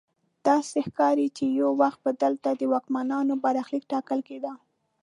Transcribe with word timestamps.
داسې 0.47 0.77
ښکاري 0.87 1.27
چې 1.37 1.45
یو 1.59 1.69
وخت 1.81 1.99
به 2.05 2.11
دلته 2.23 2.49
د 2.53 2.61
واکمنانو 2.73 3.33
برخلیک 3.43 3.83
ټاکل 3.91 4.19
کیده. 4.27 4.51